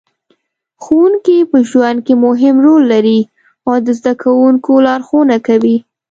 ښوونکې 0.83 1.37
په 1.51 1.57
ژوند 1.69 1.97
کې 2.05 2.13
مهم 2.25 2.55
رول 2.65 2.83
لري 2.93 3.19
او 3.67 3.75
د 3.85 3.87
زده 3.99 4.13
کوونکو 4.23 4.71
لارښوونه 4.85 5.35
کوي. 5.47 5.77